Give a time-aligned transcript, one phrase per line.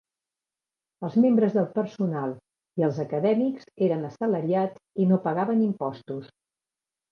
[1.07, 2.33] Els membres del personal
[2.81, 6.35] i els acadèmics eren assalariats i no pagaven impostos.